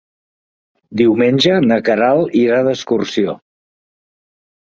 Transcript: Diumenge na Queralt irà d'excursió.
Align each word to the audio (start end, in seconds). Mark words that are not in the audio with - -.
Diumenge 1.01 1.57
na 1.65 1.77
Queralt 1.89 2.33
irà 2.45 2.57
d'excursió. 2.69 3.37